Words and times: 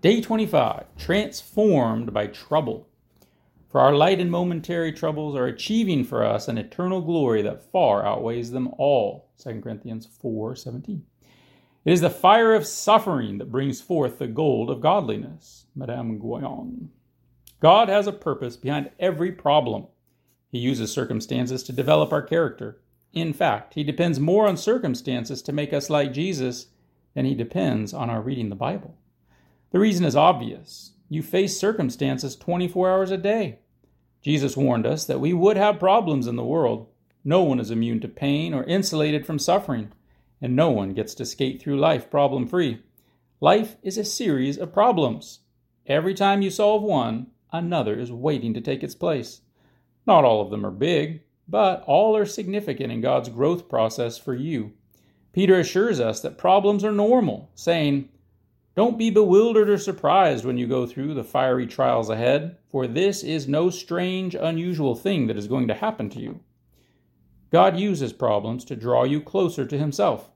Day 0.00 0.22
25 0.22 0.96
Transformed 0.96 2.14
by 2.14 2.26
Trouble. 2.26 2.88
For 3.68 3.82
our 3.82 3.94
light 3.94 4.18
and 4.18 4.30
momentary 4.30 4.94
troubles 4.94 5.36
are 5.36 5.44
achieving 5.44 6.04
for 6.04 6.24
us 6.24 6.48
an 6.48 6.56
eternal 6.56 7.02
glory 7.02 7.42
that 7.42 7.70
far 7.70 8.06
outweighs 8.06 8.50
them 8.50 8.70
all. 8.78 9.28
2 9.36 9.60
Corinthians 9.60 10.06
4 10.06 10.56
17. 10.56 11.04
It 11.84 11.92
is 11.92 12.00
the 12.00 12.08
fire 12.08 12.54
of 12.54 12.66
suffering 12.66 13.36
that 13.36 13.52
brings 13.52 13.82
forth 13.82 14.18
the 14.18 14.26
gold 14.26 14.70
of 14.70 14.80
godliness. 14.80 15.66
Madame 15.74 16.18
Guyon. 16.18 16.88
God 17.60 17.90
has 17.90 18.06
a 18.06 18.12
purpose 18.12 18.56
behind 18.56 18.90
every 18.98 19.30
problem. 19.30 19.86
He 20.48 20.60
uses 20.60 20.90
circumstances 20.90 21.62
to 21.64 21.74
develop 21.74 22.10
our 22.10 22.22
character. 22.22 22.80
In 23.12 23.34
fact, 23.34 23.74
He 23.74 23.84
depends 23.84 24.18
more 24.18 24.48
on 24.48 24.56
circumstances 24.56 25.42
to 25.42 25.52
make 25.52 25.74
us 25.74 25.90
like 25.90 26.14
Jesus 26.14 26.68
than 27.14 27.26
He 27.26 27.34
depends 27.34 27.92
on 27.92 28.08
our 28.08 28.22
reading 28.22 28.48
the 28.48 28.56
Bible. 28.56 28.96
The 29.70 29.78
reason 29.78 30.04
is 30.04 30.16
obvious. 30.16 30.92
You 31.08 31.22
face 31.22 31.58
circumstances 31.58 32.36
24 32.36 32.90
hours 32.90 33.10
a 33.10 33.16
day. 33.16 33.60
Jesus 34.22 34.56
warned 34.56 34.86
us 34.86 35.04
that 35.04 35.20
we 35.20 35.32
would 35.32 35.56
have 35.56 35.78
problems 35.78 36.26
in 36.26 36.36
the 36.36 36.44
world. 36.44 36.88
No 37.24 37.42
one 37.42 37.60
is 37.60 37.70
immune 37.70 38.00
to 38.00 38.08
pain 38.08 38.52
or 38.52 38.64
insulated 38.64 39.24
from 39.24 39.38
suffering, 39.38 39.92
and 40.40 40.56
no 40.56 40.70
one 40.70 40.92
gets 40.92 41.14
to 41.14 41.24
skate 41.24 41.62
through 41.62 41.78
life 41.78 42.10
problem 42.10 42.46
free. 42.46 42.82
Life 43.40 43.76
is 43.82 43.96
a 43.96 44.04
series 44.04 44.58
of 44.58 44.72
problems. 44.72 45.40
Every 45.86 46.14
time 46.14 46.42
you 46.42 46.50
solve 46.50 46.82
one, 46.82 47.28
another 47.52 47.98
is 47.98 48.12
waiting 48.12 48.52
to 48.54 48.60
take 48.60 48.82
its 48.82 48.94
place. 48.94 49.40
Not 50.06 50.24
all 50.24 50.40
of 50.40 50.50
them 50.50 50.66
are 50.66 50.70
big, 50.70 51.22
but 51.48 51.82
all 51.86 52.16
are 52.16 52.26
significant 52.26 52.92
in 52.92 53.00
God's 53.00 53.28
growth 53.28 53.68
process 53.68 54.18
for 54.18 54.34
you. 54.34 54.72
Peter 55.32 55.58
assures 55.58 56.00
us 56.00 56.20
that 56.20 56.38
problems 56.38 56.84
are 56.84 56.92
normal, 56.92 57.50
saying, 57.54 58.08
don't 58.80 58.96
be 58.96 59.10
bewildered 59.10 59.68
or 59.68 59.76
surprised 59.76 60.42
when 60.42 60.56
you 60.56 60.66
go 60.66 60.86
through 60.86 61.12
the 61.12 61.22
fiery 61.22 61.66
trials 61.66 62.08
ahead, 62.08 62.56
for 62.70 62.86
this 62.86 63.22
is 63.22 63.46
no 63.46 63.68
strange, 63.68 64.34
unusual 64.34 64.94
thing 64.94 65.26
that 65.26 65.36
is 65.36 65.46
going 65.46 65.68
to 65.68 65.74
happen 65.74 66.08
to 66.08 66.18
you. 66.18 66.40
God 67.52 67.78
uses 67.78 68.14
problems 68.14 68.64
to 68.64 68.74
draw 68.74 69.04
you 69.04 69.20
closer 69.20 69.66
to 69.66 69.76
Himself. 69.76 70.30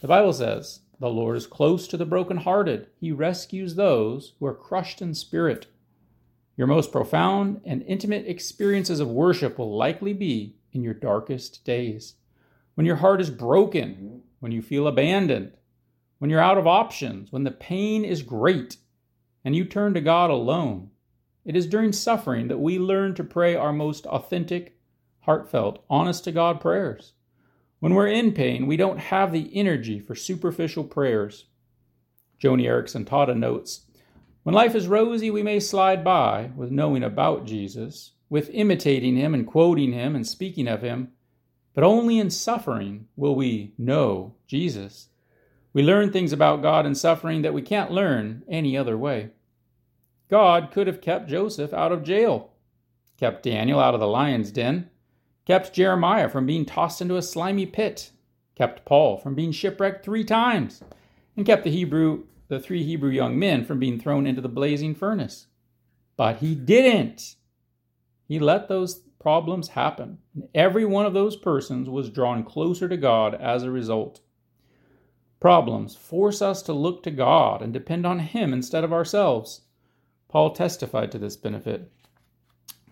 The 0.00 0.06
Bible 0.06 0.32
says, 0.32 0.82
The 1.00 1.08
Lord 1.10 1.36
is 1.36 1.48
close 1.48 1.88
to 1.88 1.96
the 1.96 2.06
brokenhearted. 2.06 2.86
He 3.00 3.10
rescues 3.10 3.74
those 3.74 4.34
who 4.38 4.46
are 4.46 4.54
crushed 4.54 5.02
in 5.02 5.12
spirit. 5.12 5.66
Your 6.56 6.68
most 6.68 6.92
profound 6.92 7.60
and 7.64 7.82
intimate 7.88 8.28
experiences 8.28 9.00
of 9.00 9.08
worship 9.08 9.58
will 9.58 9.76
likely 9.76 10.12
be 10.12 10.54
in 10.72 10.84
your 10.84 10.94
darkest 10.94 11.64
days. 11.64 12.14
When 12.76 12.86
your 12.86 12.96
heart 13.02 13.20
is 13.20 13.30
broken, 13.30 14.22
when 14.38 14.52
you 14.52 14.62
feel 14.62 14.86
abandoned, 14.86 15.54
when 16.18 16.30
you're 16.30 16.40
out 16.40 16.58
of 16.58 16.66
options, 16.66 17.32
when 17.32 17.44
the 17.44 17.50
pain 17.50 18.04
is 18.04 18.22
great, 18.22 18.76
and 19.44 19.54
you 19.54 19.64
turn 19.64 19.94
to 19.94 20.00
God 20.00 20.30
alone. 20.30 20.90
It 21.44 21.56
is 21.56 21.66
during 21.66 21.92
suffering 21.92 22.48
that 22.48 22.60
we 22.60 22.78
learn 22.78 23.14
to 23.16 23.24
pray 23.24 23.54
our 23.54 23.72
most 23.72 24.06
authentic, 24.06 24.78
heartfelt, 25.20 25.84
honest 25.90 26.24
to 26.24 26.32
God 26.32 26.60
prayers. 26.60 27.12
When 27.80 27.94
we're 27.94 28.08
in 28.08 28.32
pain, 28.32 28.66
we 28.66 28.78
don't 28.78 28.98
have 28.98 29.32
the 29.32 29.50
energy 29.54 30.00
for 30.00 30.14
superficial 30.14 30.84
prayers. 30.84 31.46
Joni 32.42 32.64
Eareckson 32.64 33.04
Tada 33.04 33.36
notes 33.36 33.86
When 34.42 34.54
life 34.54 34.74
is 34.74 34.88
rosy, 34.88 35.30
we 35.30 35.42
may 35.42 35.60
slide 35.60 36.02
by 36.02 36.50
with 36.56 36.70
knowing 36.70 37.02
about 37.02 37.44
Jesus, 37.44 38.12
with 38.30 38.50
imitating 38.50 39.16
him 39.16 39.34
and 39.34 39.46
quoting 39.46 39.92
him 39.92 40.16
and 40.16 40.26
speaking 40.26 40.66
of 40.66 40.80
him, 40.80 41.12
but 41.74 41.84
only 41.84 42.18
in 42.18 42.30
suffering 42.30 43.06
will 43.16 43.34
we 43.34 43.74
know 43.76 44.34
Jesus. 44.46 45.08
We 45.74 45.82
learn 45.82 46.12
things 46.12 46.32
about 46.32 46.62
God 46.62 46.86
and 46.86 46.96
suffering 46.96 47.42
that 47.42 47.52
we 47.52 47.60
can't 47.60 47.90
learn 47.90 48.44
any 48.48 48.78
other 48.78 48.96
way. 48.96 49.30
God 50.30 50.70
could 50.72 50.86
have 50.86 51.00
kept 51.00 51.28
Joseph 51.28 51.74
out 51.74 51.92
of 51.92 52.04
jail, 52.04 52.52
kept 53.18 53.42
Daniel 53.42 53.80
out 53.80 53.92
of 53.92 54.00
the 54.00 54.06
lion's 54.06 54.52
den, 54.52 54.88
kept 55.44 55.74
Jeremiah 55.74 56.28
from 56.28 56.46
being 56.46 56.64
tossed 56.64 57.02
into 57.02 57.16
a 57.16 57.22
slimy 57.22 57.66
pit, 57.66 58.12
kept 58.54 58.84
Paul 58.84 59.18
from 59.18 59.34
being 59.34 59.50
shipwrecked 59.52 60.04
three 60.04 60.24
times, 60.24 60.80
and 61.36 61.44
kept 61.44 61.64
the 61.64 61.70
Hebrew 61.70 62.24
the 62.48 62.60
three 62.60 62.84
Hebrew 62.84 63.10
young 63.10 63.38
men 63.38 63.64
from 63.64 63.78
being 63.78 63.98
thrown 63.98 64.26
into 64.26 64.40
the 64.40 64.48
blazing 64.48 64.94
furnace. 64.94 65.46
But 66.16 66.36
he 66.36 66.54
didn't. 66.54 67.36
He 68.28 68.38
let 68.38 68.68
those 68.68 69.02
problems 69.18 69.68
happen, 69.68 70.18
and 70.34 70.48
every 70.54 70.84
one 70.84 71.06
of 71.06 71.14
those 71.14 71.36
persons 71.36 71.88
was 71.88 72.10
drawn 72.10 72.44
closer 72.44 72.88
to 72.88 72.96
God 72.96 73.34
as 73.34 73.62
a 73.62 73.70
result. 73.70 74.20
Problems 75.44 75.94
force 75.94 76.40
us 76.40 76.62
to 76.62 76.72
look 76.72 77.02
to 77.02 77.10
God 77.10 77.60
and 77.60 77.70
depend 77.70 78.06
on 78.06 78.18
Him 78.18 78.54
instead 78.54 78.82
of 78.82 78.94
ourselves. 78.94 79.60
Paul 80.26 80.52
testified 80.52 81.12
to 81.12 81.18
this 81.18 81.36
benefit. 81.36 81.92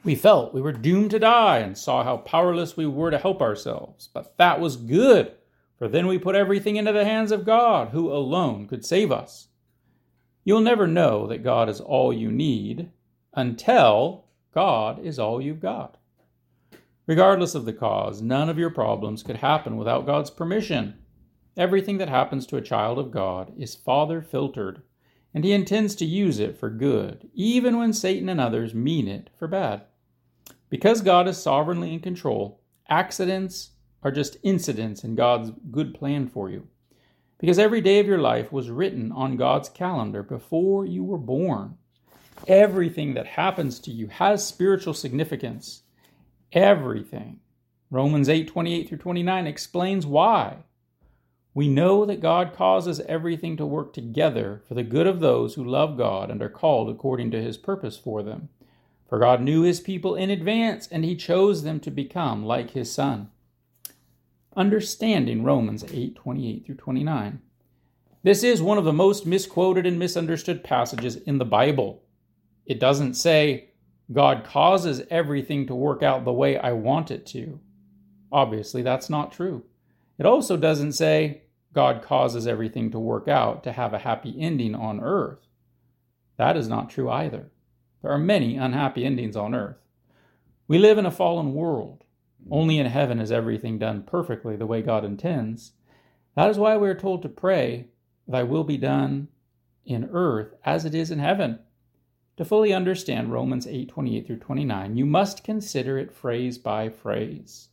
We 0.04 0.14
felt 0.14 0.52
we 0.52 0.60
were 0.60 0.70
doomed 0.70 1.12
to 1.12 1.18
die 1.18 1.60
and 1.60 1.78
saw 1.78 2.04
how 2.04 2.18
powerless 2.18 2.76
we 2.76 2.84
were 2.84 3.10
to 3.10 3.16
help 3.16 3.40
ourselves. 3.40 4.10
But 4.12 4.36
that 4.36 4.60
was 4.60 4.76
good, 4.76 5.32
for 5.78 5.88
then 5.88 6.06
we 6.06 6.18
put 6.18 6.34
everything 6.34 6.76
into 6.76 6.92
the 6.92 7.06
hands 7.06 7.32
of 7.32 7.46
God, 7.46 7.88
who 7.88 8.12
alone 8.12 8.68
could 8.68 8.84
save 8.84 9.10
us. 9.10 9.48
You'll 10.44 10.60
never 10.60 10.86
know 10.86 11.26
that 11.28 11.42
God 11.42 11.70
is 11.70 11.80
all 11.80 12.12
you 12.12 12.30
need 12.30 12.90
until 13.32 14.26
God 14.52 15.02
is 15.02 15.18
all 15.18 15.40
you've 15.40 15.60
got. 15.60 15.96
Regardless 17.06 17.54
of 17.54 17.64
the 17.64 17.72
cause, 17.72 18.20
none 18.20 18.50
of 18.50 18.58
your 18.58 18.68
problems 18.68 19.22
could 19.22 19.36
happen 19.36 19.78
without 19.78 20.04
God's 20.04 20.28
permission. 20.28 20.98
Everything 21.56 21.98
that 21.98 22.08
happens 22.08 22.46
to 22.46 22.56
a 22.56 22.62
child 22.62 22.98
of 22.98 23.10
God 23.10 23.52
is 23.58 23.74
Father 23.74 24.22
filtered, 24.22 24.82
and 25.34 25.44
He 25.44 25.52
intends 25.52 25.94
to 25.96 26.06
use 26.06 26.38
it 26.38 26.58
for 26.58 26.70
good, 26.70 27.28
even 27.34 27.76
when 27.76 27.92
Satan 27.92 28.28
and 28.28 28.40
others 28.40 28.74
mean 28.74 29.06
it 29.06 29.28
for 29.38 29.46
bad. 29.46 29.82
Because 30.70 31.02
God 31.02 31.28
is 31.28 31.36
sovereignly 31.36 31.92
in 31.92 32.00
control, 32.00 32.62
accidents 32.88 33.72
are 34.02 34.10
just 34.10 34.38
incidents 34.42 35.04
in 35.04 35.14
God's 35.14 35.52
good 35.70 35.94
plan 35.94 36.26
for 36.26 36.48
you. 36.48 36.68
Because 37.38 37.58
every 37.58 37.82
day 37.82 37.98
of 38.00 38.06
your 38.06 38.18
life 38.18 38.50
was 38.50 38.70
written 38.70 39.12
on 39.12 39.36
God's 39.36 39.68
calendar 39.68 40.22
before 40.22 40.86
you 40.86 41.04
were 41.04 41.18
born. 41.18 41.76
Everything 42.48 43.14
that 43.14 43.26
happens 43.26 43.78
to 43.80 43.90
you 43.90 44.06
has 44.06 44.46
spiritual 44.46 44.94
significance. 44.94 45.82
Everything. 46.52 47.40
Romans 47.90 48.28
8 48.30 48.48
28 48.48 48.88
through 48.88 48.98
29 48.98 49.46
explains 49.46 50.06
why. 50.06 50.58
We 51.54 51.68
know 51.68 52.06
that 52.06 52.20
God 52.20 52.54
causes 52.54 53.00
everything 53.00 53.56
to 53.58 53.66
work 53.66 53.92
together 53.92 54.62
for 54.66 54.74
the 54.74 54.82
good 54.82 55.06
of 55.06 55.20
those 55.20 55.54
who 55.54 55.64
love 55.64 55.98
God 55.98 56.30
and 56.30 56.42
are 56.42 56.48
called 56.48 56.88
according 56.88 57.30
to 57.32 57.42
his 57.42 57.58
purpose 57.58 57.98
for 57.98 58.22
them. 58.22 58.48
For 59.06 59.18
God 59.18 59.42
knew 59.42 59.60
his 59.60 59.78
people 59.78 60.14
in 60.14 60.30
advance, 60.30 60.88
and 60.88 61.04
he 61.04 61.14
chose 61.14 61.62
them 61.62 61.80
to 61.80 61.90
become 61.90 62.46
like 62.46 62.70
his 62.70 62.90
Son. 62.90 63.30
Understanding 64.56 65.44
Romans 65.44 65.84
8 65.92 66.16
28 66.16 66.64
through 66.64 66.74
29. 66.76 67.42
This 68.22 68.42
is 68.42 68.62
one 68.62 68.78
of 68.78 68.84
the 68.84 68.92
most 68.92 69.26
misquoted 69.26 69.84
and 69.84 69.98
misunderstood 69.98 70.64
passages 70.64 71.16
in 71.16 71.36
the 71.36 71.44
Bible. 71.44 72.02
It 72.64 72.80
doesn't 72.80 73.14
say, 73.14 73.70
God 74.10 74.44
causes 74.44 75.02
everything 75.10 75.66
to 75.66 75.74
work 75.74 76.02
out 76.02 76.24
the 76.24 76.32
way 76.32 76.56
I 76.56 76.72
want 76.72 77.10
it 77.10 77.26
to. 77.26 77.60
Obviously, 78.30 78.80
that's 78.80 79.10
not 79.10 79.32
true. 79.32 79.64
It 80.22 80.26
also 80.26 80.56
doesn't 80.56 80.92
say 80.92 81.42
God 81.72 82.00
causes 82.00 82.46
everything 82.46 82.92
to 82.92 82.98
work 83.00 83.26
out 83.26 83.64
to 83.64 83.72
have 83.72 83.92
a 83.92 83.98
happy 83.98 84.32
ending 84.38 84.72
on 84.72 85.00
earth. 85.00 85.48
That 86.36 86.56
is 86.56 86.68
not 86.68 86.90
true 86.90 87.10
either. 87.10 87.50
There 88.02 88.12
are 88.12 88.18
many 88.18 88.56
unhappy 88.56 89.04
endings 89.04 89.34
on 89.34 89.52
earth. 89.52 89.78
We 90.68 90.78
live 90.78 90.96
in 90.96 91.06
a 91.06 91.10
fallen 91.10 91.54
world. 91.54 92.04
Only 92.48 92.78
in 92.78 92.86
heaven 92.86 93.18
is 93.18 93.32
everything 93.32 93.80
done 93.80 94.04
perfectly 94.04 94.54
the 94.54 94.64
way 94.64 94.80
God 94.80 95.04
intends. 95.04 95.72
That 96.36 96.50
is 96.50 96.56
why 96.56 96.76
we 96.76 96.88
are 96.88 96.94
told 96.94 97.22
to 97.22 97.28
pray, 97.28 97.88
Thy 98.28 98.44
will 98.44 98.62
be 98.62 98.76
done 98.76 99.26
in 99.84 100.08
earth 100.12 100.54
as 100.64 100.84
it 100.84 100.94
is 100.94 101.10
in 101.10 101.18
heaven. 101.18 101.58
To 102.36 102.44
fully 102.44 102.72
understand 102.72 103.32
Romans 103.32 103.66
8 103.66 103.88
28 103.88 104.24
through 104.28 104.38
29, 104.38 104.96
you 104.96 105.04
must 105.04 105.42
consider 105.42 105.98
it 105.98 106.14
phrase 106.14 106.58
by 106.58 106.90
phrase. 106.90 107.70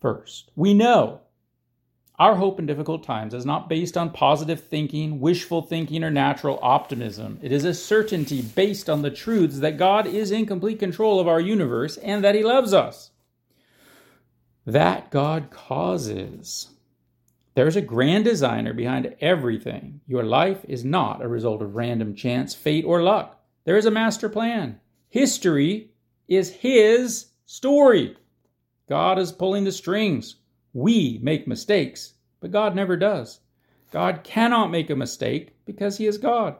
First, 0.00 0.52
we 0.54 0.72
know 0.72 1.22
our 2.18 2.36
hope 2.36 2.58
in 2.58 2.66
difficult 2.66 3.02
times 3.02 3.32
is 3.32 3.46
not 3.46 3.68
based 3.68 3.96
on 3.96 4.10
positive 4.10 4.62
thinking, 4.62 5.18
wishful 5.18 5.62
thinking, 5.62 6.04
or 6.04 6.10
natural 6.10 6.58
optimism. 6.62 7.38
It 7.42 7.52
is 7.52 7.64
a 7.64 7.74
certainty 7.74 8.42
based 8.42 8.90
on 8.90 9.02
the 9.02 9.10
truths 9.10 9.60
that 9.60 9.78
God 9.78 10.06
is 10.06 10.30
in 10.30 10.46
complete 10.46 10.78
control 10.78 11.18
of 11.18 11.26
our 11.26 11.40
universe 11.40 11.96
and 11.96 12.22
that 12.22 12.34
He 12.34 12.42
loves 12.42 12.74
us. 12.74 13.10
That 14.66 15.10
God 15.10 15.50
causes. 15.50 16.68
There's 17.54 17.76
a 17.76 17.82
grand 17.82 18.24
designer 18.24 18.72
behind 18.72 19.14
everything. 19.20 20.00
Your 20.06 20.22
life 20.22 20.64
is 20.68 20.84
not 20.84 21.22
a 21.22 21.28
result 21.28 21.60
of 21.62 21.74
random 21.74 22.14
chance, 22.14 22.54
fate, 22.54 22.84
or 22.84 23.02
luck. 23.02 23.42
There 23.64 23.76
is 23.76 23.86
a 23.86 23.90
master 23.90 24.28
plan. 24.28 24.80
History 25.08 25.90
is 26.28 26.50
His 26.50 27.26
story. 27.46 28.16
God 28.88 29.18
is 29.18 29.32
pulling 29.32 29.64
the 29.64 29.72
strings. 29.72 30.36
We 30.72 31.18
make 31.22 31.46
mistakes, 31.46 32.14
but 32.40 32.50
God 32.50 32.74
never 32.74 32.96
does. 32.96 33.40
God 33.90 34.22
cannot 34.24 34.70
make 34.70 34.90
a 34.90 34.96
mistake 34.96 35.52
because 35.66 35.98
He 35.98 36.06
is 36.06 36.18
God. 36.18 36.56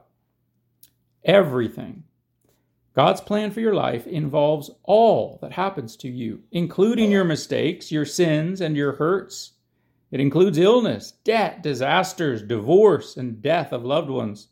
everything. 1.24 2.04
God's 2.94 3.20
plan 3.22 3.50
for 3.50 3.60
your 3.60 3.74
life 3.74 4.06
involves 4.06 4.70
all 4.82 5.38
that 5.40 5.52
happens 5.52 5.96
to 5.96 6.08
you, 6.08 6.42
including 6.52 7.10
your 7.10 7.24
mistakes, 7.24 7.90
your 7.90 8.04
sins, 8.04 8.60
and 8.60 8.76
your 8.76 8.92
hurts. 8.92 9.52
It 10.10 10.20
includes 10.20 10.58
illness, 10.58 11.12
debt, 11.24 11.62
disasters, 11.62 12.42
divorce, 12.42 13.16
and 13.16 13.40
death 13.40 13.72
of 13.72 13.84
loved 13.84 14.10
ones. 14.10 14.48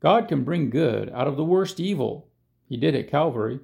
God 0.00 0.28
can 0.28 0.44
bring 0.44 0.68
good 0.68 1.10
out 1.10 1.26
of 1.26 1.36
the 1.36 1.44
worst 1.44 1.80
evil. 1.80 2.28
He 2.68 2.76
did 2.76 2.94
at 2.94 3.10
Calvary. 3.10 3.60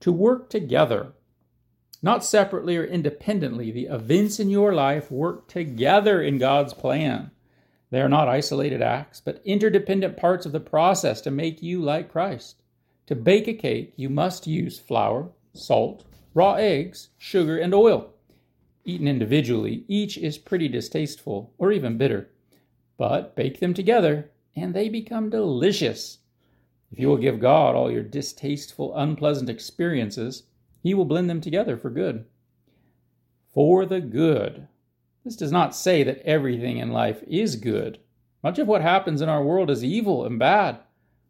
To 0.00 0.12
work 0.12 0.50
together, 0.50 1.12
not 2.04 2.22
separately 2.22 2.76
or 2.76 2.84
independently, 2.84 3.70
the 3.70 3.86
events 3.86 4.38
in 4.38 4.50
your 4.50 4.74
life 4.74 5.10
work 5.10 5.48
together 5.48 6.20
in 6.20 6.36
God's 6.36 6.74
plan. 6.74 7.30
They 7.88 8.02
are 8.02 8.10
not 8.10 8.28
isolated 8.28 8.82
acts, 8.82 9.22
but 9.22 9.40
interdependent 9.46 10.14
parts 10.18 10.44
of 10.44 10.52
the 10.52 10.60
process 10.60 11.22
to 11.22 11.30
make 11.30 11.62
you 11.62 11.80
like 11.80 12.12
Christ. 12.12 12.60
To 13.06 13.14
bake 13.14 13.48
a 13.48 13.54
cake, 13.54 13.94
you 13.96 14.10
must 14.10 14.46
use 14.46 14.78
flour, 14.78 15.30
salt, 15.54 16.04
raw 16.34 16.56
eggs, 16.56 17.08
sugar, 17.16 17.56
and 17.56 17.72
oil. 17.72 18.10
Eaten 18.84 19.08
individually, 19.08 19.86
each 19.88 20.18
is 20.18 20.36
pretty 20.36 20.68
distasteful 20.68 21.54
or 21.56 21.72
even 21.72 21.96
bitter. 21.96 22.28
But 22.98 23.34
bake 23.34 23.60
them 23.60 23.72
together, 23.72 24.30
and 24.54 24.74
they 24.74 24.90
become 24.90 25.30
delicious. 25.30 26.18
If 26.92 26.98
you 26.98 27.08
will 27.08 27.16
give 27.16 27.40
God 27.40 27.74
all 27.74 27.90
your 27.90 28.02
distasteful, 28.02 28.94
unpleasant 28.94 29.48
experiences, 29.48 30.42
He 30.84 30.94
will 30.94 31.04
blend 31.04 31.28
them 31.28 31.40
together 31.40 31.76
for 31.76 31.90
good. 31.90 32.26
For 33.52 33.84
the 33.84 34.00
good. 34.00 34.68
This 35.24 35.34
does 35.34 35.50
not 35.50 35.74
say 35.74 36.04
that 36.04 36.22
everything 36.24 36.76
in 36.76 36.92
life 36.92 37.24
is 37.26 37.56
good. 37.56 37.98
Much 38.44 38.60
of 38.60 38.68
what 38.68 38.82
happens 38.82 39.20
in 39.20 39.28
our 39.28 39.42
world 39.42 39.68
is 39.68 39.82
evil 39.82 40.24
and 40.24 40.38
bad 40.38 40.78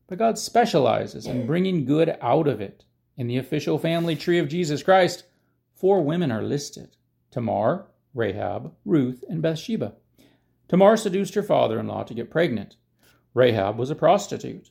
but 0.07 0.19
God 0.19 0.39
specializes 0.39 1.27
in 1.27 1.47
bringing 1.47 1.85
good 1.85 2.17
out 2.21 2.47
of 2.47 2.61
it. 2.61 2.85
In 3.17 3.27
the 3.27 3.39
official 3.39 3.79
family 3.79 4.17
tree 4.17 4.39
of 4.39 4.49
Jesus 4.49 4.83
Christ, 4.83 5.25
four 5.75 6.03
women 6.03 6.31
are 6.31 6.43
listed 6.43 6.97
Tamar, 7.31 7.87
Rahab, 8.15 8.75
Ruth, 8.85 9.25
and 9.29 9.41
Bathsheba. 9.41 9.95
Tamar 10.69 10.97
seduced 10.97 11.35
her 11.35 11.43
father 11.43 11.79
in 11.79 11.87
law 11.87 12.03
to 12.05 12.15
get 12.15 12.31
pregnant. 12.31 12.77
Rahab 13.35 13.79
was 13.79 13.91
a 13.91 13.95
prostitute. 13.95 14.71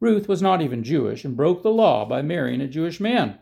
Ruth 0.00 0.28
was 0.28 0.42
not 0.42 0.60
even 0.60 0.84
Jewish 0.84 1.24
and 1.24 1.36
broke 1.36 1.62
the 1.62 1.70
law 1.70 2.04
by 2.04 2.22
marrying 2.22 2.60
a 2.60 2.68
Jewish 2.68 3.00
man. 3.00 3.38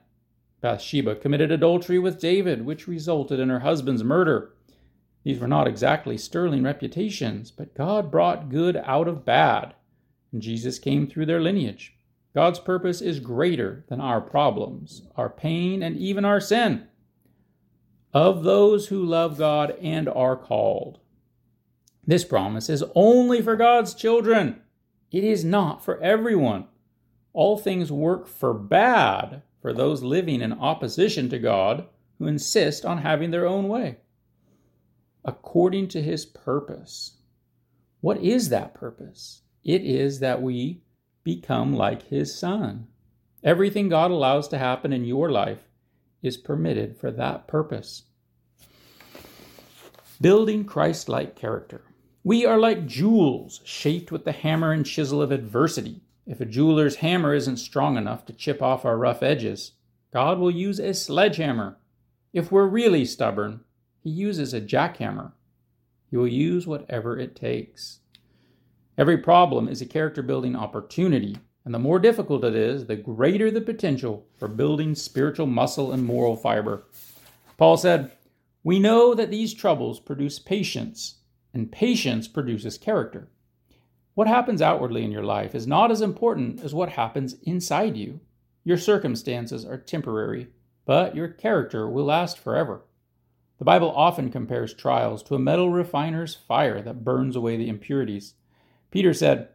Bathsheba 0.65 1.15
committed 1.15 1.53
adultery 1.53 1.99
with 1.99 2.19
David, 2.19 2.65
which 2.65 2.89
resulted 2.89 3.39
in 3.39 3.51
her 3.51 3.61
husband's 3.61 4.03
murder. 4.03 4.55
These 5.23 5.39
were 5.39 5.47
not 5.47 5.69
exactly 5.69 6.17
sterling 6.17 6.63
reputations, 6.63 7.51
but 7.51 7.75
God 7.75 8.11
brought 8.11 8.49
good 8.49 8.79
out 8.83 9.07
of 9.07 9.27
bad. 9.27 9.75
And 10.33 10.41
Jesus 10.41 10.79
came 10.79 11.07
through 11.07 11.27
their 11.27 11.43
lineage. 11.43 11.99
God's 12.35 12.61
purpose 12.61 13.03
is 13.03 13.21
greater 13.21 13.85
than 13.91 14.01
our 14.01 14.23
problems, 14.23 15.03
our 15.17 15.29
pain, 15.29 15.83
and 15.83 15.99
even 15.99 16.25
our 16.25 16.41
sin. 16.41 16.87
Of 18.15 18.43
those 18.43 18.87
who 18.87 19.05
love 19.05 19.37
God 19.37 19.77
and 19.83 20.09
are 20.09 20.35
called. 20.35 20.99
This 22.07 22.25
promise 22.25 22.71
is 22.71 22.83
only 22.95 23.43
for 23.43 23.55
God's 23.55 23.93
children. 23.93 24.63
It 25.13 25.25
is 25.25 25.45
not 25.45 25.85
for 25.85 26.01
everyone. 26.01 26.69
All 27.35 27.59
things 27.59 27.93
work 27.93 28.27
for 28.27 28.55
bad 28.55 29.43
for 29.65 29.73
those 29.73 30.03
living 30.03 30.43
in 30.43 30.53
opposition 30.53 31.31
to 31.31 31.39
God 31.39 31.87
who 32.19 32.27
insist 32.27 32.85
on 32.85 32.99
having 32.99 33.31
their 33.31 33.47
own 33.47 33.67
way. 33.67 33.97
According 35.25 35.89
to 35.89 36.03
his 36.03 36.27
purpose. 36.27 37.17
What 38.03 38.19
is 38.19 38.51
that 38.51 38.75
purpose? 38.75 39.41
It 39.65 39.81
is 39.81 40.21
that 40.21 40.43
we 40.43 40.83
become 41.23 41.73
like 41.73 42.09
His 42.09 42.39
Son. 42.39 42.89
Everything 43.43 43.89
God 43.89 44.11
allows 44.11 44.49
to 44.49 44.59
happen 44.59 44.93
in 44.93 45.07
your 45.07 45.31
life 45.33 45.67
is 46.21 46.37
permitted 46.37 46.99
for 46.99 47.11
that 47.13 47.49
purpose. 47.49 48.03
Building 50.21 50.67
Christ 50.67 51.09
like 51.09 51.37
character. 51.37 51.85
We 52.23 52.45
are 52.45 52.59
like 52.59 52.87
jewels 52.87 53.63
shaped 53.65 54.13
with 54.13 54.27
the 54.27 54.33
hammer 54.33 54.73
and 54.73 54.85
chisel 54.85 55.23
of 55.23 55.33
adversity. 55.33 56.04
If 56.27 56.41
a 56.41 56.47
jeweler's 56.47 56.97
hammer 56.97 57.35
isn't 57.35 57.59
strong 57.59 57.97
enough 57.97 58.25
to 58.27 58.33
chip 58.33 58.63
off 58.63 58.85
our 58.85 58.97
rough 58.97 59.23
edges, 59.23 59.73
God 60.13 60.39
will 60.39 60.51
use 60.51 60.79
a 60.79 60.95
sledgehammer. 60.95 61.77
If 62.33 62.51
we're 62.51 62.67
really 62.67 63.05
stubborn, 63.05 63.61
He 64.01 64.11
uses 64.11 64.55
a 64.55 64.61
jackhammer. 64.61 65.33
He 66.11 66.17
will 66.17 66.29
use 66.29 66.67
whatever 66.67 67.19
it 67.19 67.37
takes. 67.37 68.01
Every 68.97 69.19
problem 69.19 69.69
is 69.69 69.83
a 69.83 69.87
character 69.87 70.23
building 70.23 70.55
opportunity, 70.55 71.37
and 71.65 71.75
the 71.75 71.79
more 71.79 71.99
difficult 71.99 72.45
it 72.45 72.55
is, 72.55 72.87
the 72.87 72.97
greater 72.97 73.51
the 73.51 73.61
potential 73.61 74.27
for 74.39 74.49
building 74.49 74.95
spiritual 74.95 75.47
muscle 75.47 75.93
and 75.93 76.05
moral 76.05 76.37
fiber. 76.37 76.85
Paul 77.57 77.77
said, 77.77 78.13
We 78.63 78.79
know 78.79 79.15
that 79.15 79.31
these 79.31 79.53
troubles 79.53 79.99
produce 80.01 80.39
patience, 80.39 81.17
and 81.53 81.73
patience 81.73 82.29
produces 82.29 82.79
character. 82.79 83.29
What 84.15 84.29
happens 84.29 84.63
outwardly 84.63 85.05
in 85.05 85.11
your 85.11 85.25
life 85.25 85.55
is 85.55 85.67
not 85.67 85.91
as 85.91 86.01
important 86.01 86.63
as 86.63 86.73
what 86.73 86.91
happens 86.91 87.35
inside 87.43 87.97
you. 87.97 88.21
Your 88.63 88.79
circumstances 88.79 89.65
are 89.65 89.77
temporary, 89.77 90.49
but 90.85 91.17
your 91.17 91.29
character 91.29 91.89
will 91.89 92.05
last 92.05 92.39
forever. 92.39 92.83
The 93.59 93.65
Bible 93.65 93.91
often 93.91 94.31
compares 94.31 94.73
trials 94.73 95.23
to 95.25 95.35
a 95.35 95.41
metal 95.41 95.71
refiner's 95.71 96.35
fire 96.35 96.81
that 96.83 97.05
burns 97.05 97.35
away 97.35 97.57
the 97.57 97.69
impurities. 97.69 98.35
Peter 98.93 99.13
said, 99.13 99.49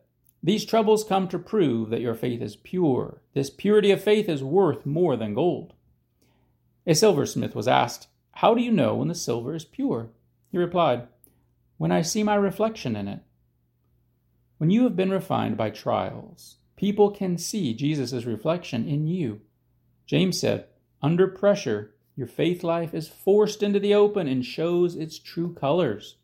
These 0.43 0.65
troubles 0.65 1.05
come 1.05 1.29
to 1.29 1.39
prove 1.39 1.89
that 1.89 2.01
your 2.01 2.15
faith 2.15 2.41
is 2.41 2.57
pure. 2.57 3.21
This 3.33 3.49
purity 3.49 3.91
of 3.91 4.03
faith 4.03 4.27
is 4.27 4.43
worth 4.43 4.85
more 4.85 5.15
than 5.15 5.33
gold. 5.33 5.73
A 6.85 6.95
silversmith 6.95 7.55
was 7.55 7.67
asked, 7.67 8.07
How 8.31 8.53
do 8.53 8.61
you 8.61 8.71
know 8.71 8.95
when 8.95 9.07
the 9.07 9.15
silver 9.15 9.55
is 9.55 9.63
pure? 9.63 10.09
He 10.51 10.57
replied, 10.57 11.07
When 11.77 11.91
I 11.91 12.01
see 12.01 12.23
my 12.23 12.35
reflection 12.35 12.97
in 12.97 13.07
it. 13.07 13.21
When 14.59 14.69
you 14.69 14.83
have 14.83 14.97
been 14.97 15.09
refined 15.09 15.55
by 15.55 15.69
trials, 15.69 16.57
people 16.75 17.11
can 17.11 17.37
see 17.37 17.73
Jesus' 17.73 18.25
reflection 18.25 18.85
in 18.85 19.07
you. 19.07 19.39
James 20.05 20.37
said, 20.37 20.65
Under 21.01 21.29
pressure, 21.29 21.95
your 22.17 22.27
faith 22.27 22.61
life 22.61 22.93
is 22.93 23.07
forced 23.07 23.63
into 23.63 23.79
the 23.79 23.95
open 23.95 24.27
and 24.27 24.45
shows 24.45 24.97
its 24.97 25.17
true 25.17 25.53
colors. 25.53 26.17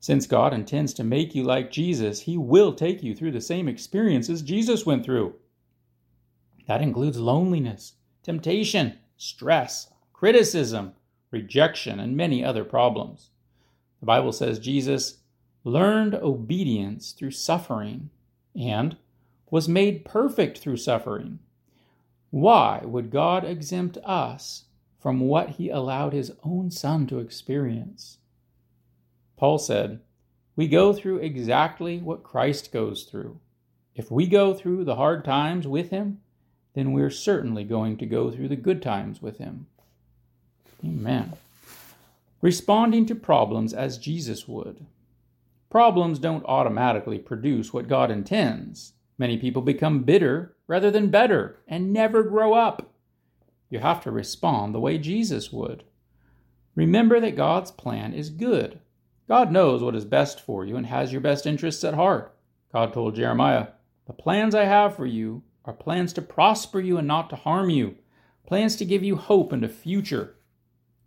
Since 0.00 0.26
God 0.26 0.52
intends 0.52 0.92
to 0.94 1.04
make 1.04 1.32
you 1.32 1.44
like 1.44 1.70
Jesus, 1.70 2.22
He 2.22 2.36
will 2.36 2.74
take 2.74 3.04
you 3.04 3.14
through 3.14 3.30
the 3.30 3.40
same 3.40 3.68
experiences 3.68 4.42
Jesus 4.42 4.84
went 4.84 5.04
through. 5.04 5.36
That 6.66 6.82
includes 6.82 7.20
loneliness, 7.20 7.94
temptation, 8.24 8.98
stress, 9.16 9.92
criticism, 10.12 10.94
rejection, 11.30 12.00
and 12.00 12.16
many 12.16 12.44
other 12.44 12.64
problems. 12.64 13.30
The 14.00 14.06
Bible 14.06 14.32
says 14.32 14.58
Jesus 14.58 15.18
learned 15.64 16.14
obedience 16.14 17.12
through 17.12 17.30
suffering 17.30 18.10
and 18.54 18.96
was 19.50 19.68
made 19.68 20.04
perfect 20.04 20.58
through 20.58 20.76
suffering. 20.76 21.38
Why 22.30 22.80
would 22.84 23.10
God 23.10 23.44
exempt 23.44 23.98
us 24.04 24.64
from 24.98 25.20
what 25.20 25.50
he 25.50 25.68
allowed 25.68 26.12
his 26.12 26.32
own 26.42 26.70
son 26.70 27.06
to 27.08 27.18
experience? 27.18 28.18
Paul 29.36 29.58
said, 29.58 30.00
We 30.56 30.68
go 30.68 30.92
through 30.92 31.18
exactly 31.18 31.98
what 31.98 32.22
Christ 32.22 32.72
goes 32.72 33.04
through. 33.04 33.38
If 33.94 34.10
we 34.10 34.26
go 34.26 34.54
through 34.54 34.84
the 34.84 34.96
hard 34.96 35.24
times 35.24 35.66
with 35.66 35.90
him, 35.90 36.20
then 36.74 36.92
we're 36.92 37.10
certainly 37.10 37.64
going 37.64 37.98
to 37.98 38.06
go 38.06 38.30
through 38.30 38.48
the 38.48 38.56
good 38.56 38.80
times 38.80 39.20
with 39.20 39.38
him. 39.38 39.66
Amen. 40.84 41.34
Responding 42.40 43.04
to 43.06 43.14
problems 43.14 43.74
as 43.74 43.98
Jesus 43.98 44.48
would. 44.48 44.86
Problems 45.72 46.18
don't 46.18 46.44
automatically 46.44 47.18
produce 47.18 47.72
what 47.72 47.88
God 47.88 48.10
intends. 48.10 48.92
Many 49.16 49.38
people 49.38 49.62
become 49.62 50.02
bitter 50.02 50.54
rather 50.66 50.90
than 50.90 51.08
better 51.08 51.60
and 51.66 51.94
never 51.94 52.22
grow 52.22 52.52
up. 52.52 52.92
You 53.70 53.78
have 53.78 54.02
to 54.02 54.10
respond 54.10 54.74
the 54.74 54.80
way 54.80 54.98
Jesus 54.98 55.50
would. 55.50 55.84
Remember 56.74 57.20
that 57.20 57.36
God's 57.36 57.70
plan 57.70 58.12
is 58.12 58.28
good 58.28 58.80
God 59.26 59.50
knows 59.50 59.82
what 59.82 59.94
is 59.94 60.04
best 60.04 60.42
for 60.42 60.66
you 60.66 60.76
and 60.76 60.84
has 60.84 61.10
your 61.10 61.22
best 61.22 61.46
interests 61.46 61.84
at 61.84 61.94
heart. 61.94 62.36
God 62.70 62.92
told 62.92 63.14
Jeremiah, 63.14 63.68
The 64.06 64.12
plans 64.12 64.54
I 64.54 64.66
have 64.66 64.94
for 64.94 65.06
you 65.06 65.42
are 65.64 65.72
plans 65.72 66.12
to 66.12 66.20
prosper 66.20 66.80
you 66.80 66.98
and 66.98 67.08
not 67.08 67.30
to 67.30 67.36
harm 67.36 67.70
you, 67.70 67.94
plans 68.46 68.76
to 68.76 68.84
give 68.84 69.02
you 69.02 69.16
hope 69.16 69.50
and 69.50 69.64
a 69.64 69.70
future. 69.70 70.34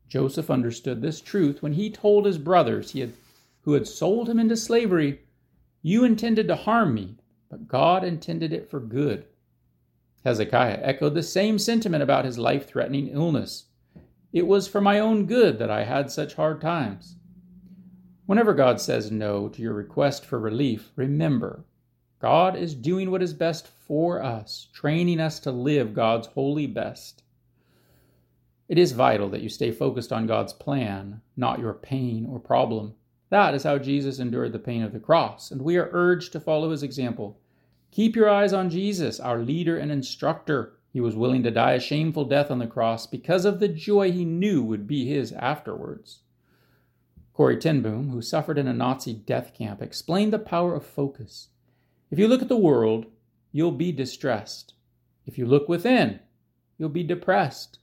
Joseph 0.07 0.49
understood 0.49 1.03
this 1.03 1.21
truth 1.21 1.61
when 1.61 1.73
he 1.73 1.91
told 1.91 2.25
his 2.25 2.39
brothers 2.39 2.93
he 2.93 3.01
had, 3.01 3.13
who 3.65 3.73
had 3.73 3.87
sold 3.87 4.29
him 4.29 4.39
into 4.39 4.55
slavery, 4.55 5.21
You 5.81 6.03
intended 6.03 6.47
to 6.47 6.55
harm 6.55 6.93
me, 6.93 7.17
but 7.49 7.67
God 7.67 8.03
intended 8.03 8.53
it 8.53 8.69
for 8.69 8.79
good. 8.79 9.25
Hezekiah 10.23 10.79
echoed 10.81 11.15
the 11.15 11.23
same 11.23 11.57
sentiment 11.57 12.03
about 12.03 12.25
his 12.25 12.37
life 12.37 12.67
threatening 12.67 13.07
illness. 13.07 13.65
It 14.31 14.45
was 14.45 14.67
for 14.67 14.81
my 14.81 14.99
own 14.99 15.25
good 15.25 15.57
that 15.59 15.71
I 15.71 15.83
had 15.83 16.11
such 16.11 16.35
hard 16.35 16.61
times. 16.61 17.17
Whenever 18.27 18.53
God 18.53 18.79
says 18.79 19.11
no 19.11 19.49
to 19.49 19.61
your 19.61 19.73
request 19.73 20.25
for 20.25 20.39
relief, 20.39 20.91
remember 20.95 21.65
God 22.19 22.55
is 22.55 22.75
doing 22.75 23.09
what 23.09 23.21
is 23.23 23.33
best 23.33 23.67
for 23.67 24.21
us, 24.23 24.67
training 24.73 25.19
us 25.19 25.39
to 25.41 25.51
live 25.51 25.93
God's 25.93 26.27
holy 26.27 26.67
best. 26.67 27.23
It 28.67 28.77
is 28.77 28.93
vital 28.93 29.29
that 29.29 29.41
you 29.41 29.49
stay 29.49 29.71
focused 29.71 30.11
on 30.11 30.27
God's 30.27 30.53
plan, 30.53 31.21
not 31.35 31.59
your 31.59 31.73
pain 31.73 32.25
or 32.25 32.39
problem. 32.39 32.95
That 33.35 33.53
is 33.53 33.63
how 33.63 33.79
Jesus 33.79 34.19
endured 34.19 34.53
the 34.53 34.59
pain 34.59 34.81
of 34.81 34.93
the 34.93 34.99
cross, 35.01 35.51
and 35.51 35.61
we 35.61 35.75
are 35.75 35.89
urged 35.91 36.31
to 36.31 36.39
follow 36.39 36.71
his 36.71 36.83
example. 36.83 37.37
Keep 37.91 38.15
your 38.15 38.29
eyes 38.29 38.53
on 38.53 38.69
Jesus, 38.69 39.19
our 39.19 39.39
leader 39.39 39.77
and 39.77 39.91
instructor. 39.91 40.77
He 40.93 41.01
was 41.01 41.17
willing 41.17 41.43
to 41.43 41.51
die 41.51 41.73
a 41.73 41.81
shameful 41.81 42.23
death 42.23 42.49
on 42.49 42.59
the 42.59 42.65
cross 42.65 43.05
because 43.05 43.43
of 43.43 43.59
the 43.59 43.67
joy 43.67 44.09
he 44.09 44.23
knew 44.23 44.63
would 44.63 44.87
be 44.87 45.05
his 45.05 45.33
afterwards. 45.33 46.21
Corrie 47.33 47.57
ten 47.57 47.81
Boom, 47.81 48.07
who 48.07 48.21
suffered 48.21 48.57
in 48.57 48.69
a 48.69 48.73
Nazi 48.73 49.13
death 49.13 49.53
camp, 49.53 49.81
explained 49.81 50.31
the 50.31 50.39
power 50.39 50.73
of 50.73 50.85
focus. 50.85 51.49
If 52.11 52.17
you 52.17 52.29
look 52.29 52.41
at 52.41 52.47
the 52.47 52.55
world, 52.55 53.05
you'll 53.51 53.73
be 53.73 53.91
distressed. 53.91 54.75
If 55.25 55.37
you 55.37 55.45
look 55.45 55.67
within, 55.67 56.21
you'll 56.77 56.87
be 56.87 57.03
depressed. 57.03 57.79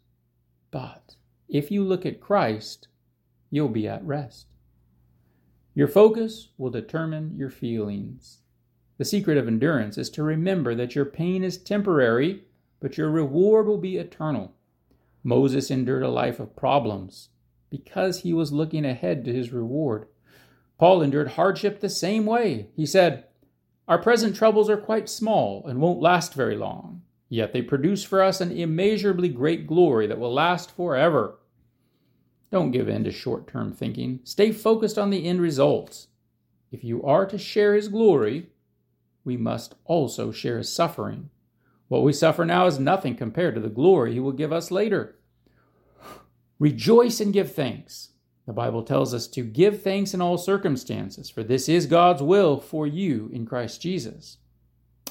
But 0.71 1.17
if 1.47 1.71
you 1.71 1.85
look 1.85 2.07
at 2.07 2.23
Christ, 2.23 2.89
you'll 3.51 3.69
be 3.69 3.87
at 3.87 4.03
rest. 4.03 4.47
Your 5.75 5.89
focus 5.89 6.49
will 6.59 6.71
determine 6.71 7.35
your 7.37 7.51
feelings. 7.51 8.39
The 8.99 9.05
secret 9.07 9.39
of 9.39 9.49
endurance 9.49 9.97
is 9.97 10.11
to 10.11 10.23
remember 10.23 10.75
that 10.75 10.95
your 10.95 11.07
pain 11.07 11.43
is 11.43 11.57
temporary, 11.57 12.43
but 12.79 12.99
your 12.99 13.11
reward 13.11 13.67
will 13.67 13.79
be 13.79 13.97
eternal. 13.97 14.55
Moses 15.25 15.71
endured 15.71 16.03
a 16.03 16.11
life 16.11 16.39
of 16.41 16.57
problems 16.57 17.31
because 17.71 18.21
he 18.21 18.35
was 18.35 18.53
looking 18.53 18.85
ahead 18.85 19.25
to 19.25 19.33
his 19.33 19.53
reward. 19.53 20.07
Paul 20.79 21.01
endured 21.01 21.29
hardship 21.29 21.81
the 21.81 21.89
same 21.89 22.27
way. 22.27 22.69
He 22.77 22.85
said, 22.85 23.25
Our 23.89 23.99
present 23.99 24.37
troubles 24.37 24.69
are 24.69 24.77
quite 24.77 25.09
small 25.09 25.65
and 25.67 25.81
won't 25.81 26.03
last 26.03 26.35
very 26.35 26.57
long. 26.57 27.03
Yet 27.31 27.55
they 27.55 27.63
produce 27.63 28.05
for 28.05 28.21
us 28.21 28.43
an 28.43 28.53
immeasurably 28.53 29.31
great 29.31 29.67
glory 29.67 30.07
that 30.07 30.19
will 30.19 30.35
last 30.35 30.77
forever. 30.77 31.39
Don't 32.53 32.71
give 32.71 32.87
in 32.87 33.03
to 33.05 33.11
short 33.11 33.49
term 33.49 33.73
thinking. 33.73 34.21
Stay 34.25 34.53
focused 34.53 34.99
on 34.99 35.09
the 35.09 35.27
end 35.27 35.41
results. 35.41 36.09
If 36.71 36.85
you 36.85 37.03
are 37.03 37.25
to 37.25 37.39
share 37.39 37.75
His 37.75 37.89
glory, 37.89 38.51
we 39.25 39.39
must 39.39 39.75
also 39.87 40.31
share 40.31 40.59
His 40.59 40.71
suffering. 40.71 41.31
What 41.89 42.03
we 42.03 42.13
suffer 42.13 42.45
now 42.45 42.67
is 42.67 42.79
nothing 42.79 43.17
compared 43.17 43.55
to 43.55 43.61
the 43.61 43.71
glory 43.71 44.13
He 44.13 44.21
will 44.21 44.33
give 44.33 44.53
us 44.53 44.71
later. 44.71 45.17
Rejoice 46.59 47.21
and 47.21 47.33
give 47.33 47.55
thanks. 47.55 48.11
The 48.47 48.53
Bible 48.53 48.83
tells 48.83 49.15
us 49.15 49.29
to 49.29 49.43
give 49.43 49.83
thanks 49.83 50.13
in 50.13 50.21
all 50.21 50.37
circumstances, 50.37 51.31
for 51.31 51.43
this 51.43 51.71
is 51.71 51.87
God's 51.87 52.23
will 52.23 52.61
for 52.61 52.87
you 52.87 53.31
in 53.33 53.47
Christ 53.47 53.81
Jesus. 53.81 54.37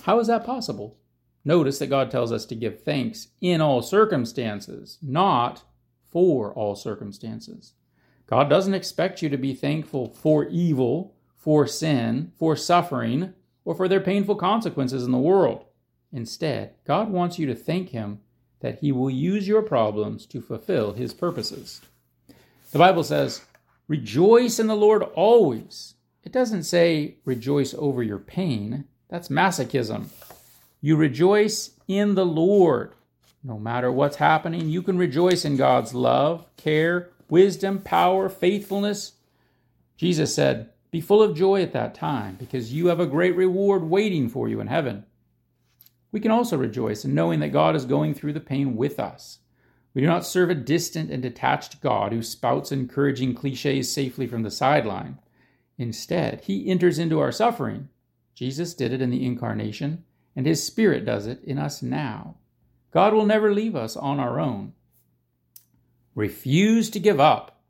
How 0.03 0.19
is 0.19 0.27
that 0.27 0.45
possible? 0.45 0.99
Notice 1.43 1.79
that 1.79 1.87
God 1.87 2.11
tells 2.11 2.31
us 2.31 2.45
to 2.45 2.55
give 2.55 2.83
thanks 2.83 3.29
in 3.39 3.61
all 3.61 3.81
circumstances, 3.81 4.99
not 5.01 5.63
for 6.11 6.53
all 6.53 6.75
circumstances. 6.75 7.73
God 8.27 8.49
doesn't 8.49 8.73
expect 8.73 9.21
you 9.21 9.29
to 9.29 9.37
be 9.37 9.53
thankful 9.53 10.09
for 10.09 10.45
evil, 10.45 11.15
for 11.35 11.67
sin, 11.67 12.31
for 12.37 12.55
suffering, 12.55 13.33
or 13.65 13.75
for 13.75 13.87
their 13.87 13.99
painful 13.99 14.35
consequences 14.35 15.03
in 15.03 15.11
the 15.11 15.17
world. 15.17 15.65
Instead, 16.13 16.75
God 16.85 17.09
wants 17.09 17.39
you 17.39 17.45
to 17.47 17.55
thank 17.55 17.89
Him 17.89 18.19
that 18.59 18.79
He 18.79 18.91
will 18.91 19.09
use 19.09 19.47
your 19.47 19.61
problems 19.61 20.25
to 20.27 20.41
fulfill 20.41 20.93
His 20.93 21.13
purposes. 21.13 21.81
The 22.71 22.79
Bible 22.79 23.03
says, 23.03 23.41
Rejoice 23.87 24.59
in 24.59 24.67
the 24.67 24.75
Lord 24.75 25.03
always. 25.15 25.95
It 26.23 26.31
doesn't 26.31 26.63
say 26.63 27.17
rejoice 27.25 27.73
over 27.73 28.01
your 28.01 28.19
pain. 28.19 28.85
That's 29.09 29.27
masochism. 29.27 30.07
You 30.79 30.95
rejoice 30.95 31.71
in 31.87 32.15
the 32.15 32.25
Lord. 32.25 32.93
No 33.43 33.57
matter 33.57 33.91
what's 33.91 34.17
happening, 34.17 34.69
you 34.69 34.81
can 34.81 34.97
rejoice 34.97 35.45
in 35.45 35.57
God's 35.57 35.93
love, 35.93 36.45
care, 36.57 37.09
wisdom, 37.29 37.79
power, 37.79 38.29
faithfulness. 38.29 39.13
Jesus 39.97 40.33
said, 40.35 40.69
Be 40.91 41.01
full 41.01 41.23
of 41.23 41.35
joy 41.35 41.61
at 41.61 41.73
that 41.73 41.95
time, 41.95 42.35
because 42.35 42.73
you 42.73 42.87
have 42.87 42.99
a 42.99 43.07
great 43.07 43.35
reward 43.35 43.83
waiting 43.83 44.29
for 44.29 44.47
you 44.47 44.59
in 44.59 44.67
heaven. 44.67 45.05
We 46.11 46.19
can 46.19 46.31
also 46.31 46.57
rejoice 46.57 47.03
in 47.03 47.15
knowing 47.15 47.39
that 47.39 47.49
God 47.49 47.75
is 47.75 47.85
going 47.85 48.13
through 48.13 48.33
the 48.33 48.39
pain 48.39 48.75
with 48.75 48.99
us. 48.99 49.39
We 49.93 50.01
do 50.01 50.07
not 50.07 50.25
serve 50.25 50.49
a 50.49 50.55
distant 50.55 51.09
and 51.09 51.21
detached 51.21 51.81
God 51.81 52.11
who 52.11 52.21
spouts 52.21 52.71
encouraging 52.71 53.35
cliches 53.35 53.91
safely 53.91 54.27
from 54.27 54.43
the 54.43 54.51
sideline. 54.51 55.19
Instead, 55.77 56.41
he 56.41 56.69
enters 56.69 56.99
into 56.99 57.19
our 57.19 57.31
suffering. 57.31 57.89
Jesus 58.35 58.73
did 58.73 58.93
it 58.93 59.01
in 59.01 59.09
the 59.09 59.25
incarnation 59.25 60.03
and 60.35 60.45
His 60.45 60.65
Spirit 60.65 61.05
does 61.05 61.27
it 61.27 61.43
in 61.43 61.57
us 61.57 61.81
now. 61.81 62.35
God 62.91 63.13
will 63.13 63.25
never 63.25 63.53
leave 63.53 63.75
us 63.75 63.95
on 63.95 64.19
our 64.19 64.39
own. 64.39 64.73
Refuse 66.13 66.89
to 66.89 66.99
give 66.99 67.19
up. 67.19 67.61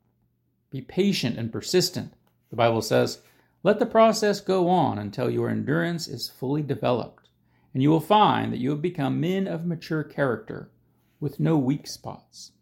Be 0.70 0.80
patient 0.80 1.38
and 1.38 1.52
persistent. 1.52 2.12
The 2.50 2.56
Bible 2.56 2.82
says, 2.82 3.20
let 3.62 3.78
the 3.78 3.86
process 3.86 4.40
go 4.40 4.68
on 4.68 4.98
until 4.98 5.30
your 5.30 5.48
endurance 5.48 6.08
is 6.08 6.28
fully 6.28 6.62
developed, 6.62 7.28
and 7.72 7.82
you 7.82 7.90
will 7.90 8.00
find 8.00 8.52
that 8.52 8.58
you 8.58 8.70
have 8.70 8.82
become 8.82 9.20
men 9.20 9.46
of 9.46 9.64
mature 9.64 10.02
character 10.02 10.70
with 11.20 11.38
no 11.38 11.56
weak 11.56 11.86
spots. 11.86 12.52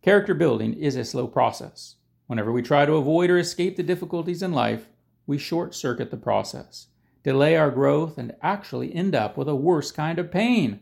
Character 0.00 0.32
building 0.32 0.72
is 0.72 0.96
a 0.96 1.04
slow 1.04 1.26
process. 1.26 1.96
Whenever 2.26 2.50
we 2.50 2.62
try 2.62 2.86
to 2.86 2.94
avoid 2.94 3.28
or 3.28 3.38
escape 3.38 3.76
the 3.76 3.82
difficulties 3.82 4.42
in 4.42 4.52
life, 4.52 4.88
we 5.26 5.36
short 5.36 5.74
circuit 5.74 6.10
the 6.10 6.16
process 6.16 6.86
delay 7.24 7.56
our 7.56 7.70
growth, 7.70 8.16
and 8.16 8.34
actually 8.40 8.94
end 8.94 9.14
up 9.14 9.36
with 9.36 9.48
a 9.48 9.54
worse 9.54 9.92
kind 9.92 10.18
of 10.18 10.30
pain, 10.30 10.80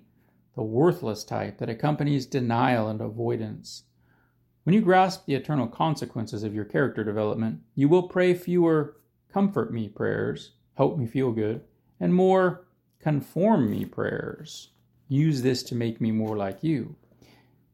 the 0.57 0.63
worthless 0.63 1.23
type 1.23 1.59
that 1.59 1.69
accompanies 1.69 2.27
denial 2.27 2.89
and 2.89 3.01
avoidance. 3.01 3.85
When 4.65 4.75
you 4.75 4.81
grasp 4.81 5.27
the 5.27 5.35
eternal 5.35 5.69
consequences 5.69 6.43
of 6.43 6.55
your 6.55 6.65
character 6.65 7.05
development, 7.05 7.61
you 7.77 7.89
will 7.89 8.09
pray 8.09 8.35
fewer 8.35 8.97
comfort 9.33 9.73
me 9.73 9.87
prayers, 9.87 10.53
help 10.75 10.99
me 10.99 11.07
feel 11.07 11.31
good, 11.31 11.61
and 12.01 12.13
more 12.15 12.67
conform 12.99 13.71
me 13.71 13.85
prayers. 13.85 14.71
Use 15.09 15.43
this 15.43 15.63
to 15.63 15.75
make 15.75 16.01
me 16.01 16.11
more 16.11 16.37
like 16.37 16.65
you. 16.65 16.97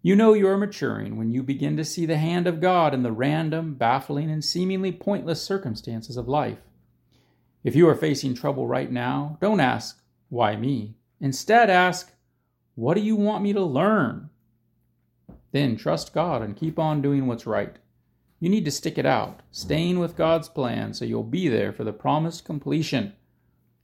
You 0.02 0.16
know 0.16 0.34
you 0.34 0.48
are 0.48 0.58
maturing 0.58 1.16
when 1.16 1.30
you 1.30 1.44
begin 1.44 1.76
to 1.76 1.84
see 1.84 2.04
the 2.04 2.16
hand 2.16 2.48
of 2.48 2.60
God 2.60 2.92
in 2.92 3.04
the 3.04 3.12
random, 3.12 3.74
baffling, 3.74 4.28
and 4.28 4.44
seemingly 4.44 4.90
pointless 4.90 5.40
circumstances 5.40 6.16
of 6.16 6.28
life. 6.28 6.58
If 7.62 7.76
you 7.76 7.88
are 7.88 7.94
facing 7.94 8.34
trouble 8.34 8.66
right 8.66 8.90
now, 8.90 9.38
don't 9.40 9.60
ask, 9.60 10.02
Why 10.28 10.56
me? 10.56 10.96
Instead, 11.20 11.70
ask, 11.70 12.12
What 12.74 12.94
do 12.94 13.00
you 13.00 13.16
want 13.16 13.42
me 13.42 13.52
to 13.52 13.62
learn? 13.62 14.30
Then 15.52 15.76
trust 15.76 16.14
God 16.14 16.42
and 16.42 16.56
keep 16.56 16.78
on 16.78 17.02
doing 17.02 17.26
what's 17.26 17.46
right. 17.46 17.76
You 18.40 18.48
need 18.48 18.64
to 18.64 18.70
stick 18.70 18.98
it 18.98 19.06
out, 19.06 19.40
staying 19.50 19.98
with 19.98 20.16
God's 20.16 20.48
plan 20.48 20.94
so 20.94 21.04
you'll 21.04 21.22
be 21.22 21.48
there 21.48 21.72
for 21.72 21.84
the 21.84 21.92
promised 21.92 22.44
completion. 22.44 23.12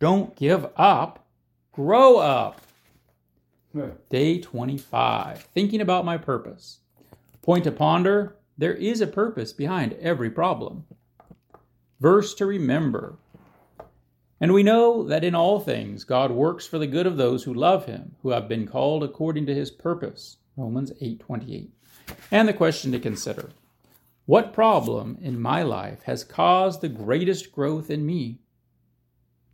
Don't 0.00 0.34
give 0.34 0.66
up, 0.76 1.26
grow 1.72 2.18
up. 2.18 2.62
Day 4.08 4.40
25. 4.40 5.42
Thinking 5.54 5.80
about 5.80 6.04
my 6.04 6.16
purpose. 6.16 6.80
Point 7.42 7.64
to 7.64 7.72
ponder 7.72 8.36
there 8.56 8.74
is 8.74 9.00
a 9.00 9.06
purpose 9.06 9.52
behind 9.52 9.92
every 10.00 10.30
problem. 10.30 10.84
Verse 12.00 12.34
to 12.34 12.46
remember 12.46 13.16
and 14.40 14.52
we 14.52 14.62
know 14.62 15.02
that 15.04 15.24
in 15.24 15.34
all 15.34 15.60
things 15.60 16.04
God 16.04 16.30
works 16.30 16.66
for 16.66 16.78
the 16.78 16.86
good 16.86 17.06
of 17.06 17.16
those 17.16 17.44
who 17.44 17.52
love 17.52 17.86
him, 17.86 18.14
who 18.22 18.30
have 18.30 18.48
been 18.48 18.66
called 18.66 19.02
according 19.02 19.46
to 19.46 19.54
his 19.54 19.70
purpose. 19.70 20.36
Romans 20.56 20.92
8:28. 21.00 21.70
And 22.30 22.48
the 22.48 22.52
question 22.52 22.92
to 22.92 23.00
consider. 23.00 23.50
What 24.26 24.52
problem 24.52 25.18
in 25.22 25.40
my 25.40 25.62
life 25.62 26.02
has 26.02 26.22
caused 26.22 26.80
the 26.80 26.88
greatest 26.88 27.50
growth 27.52 27.90
in 27.90 28.04
me? 28.04 28.38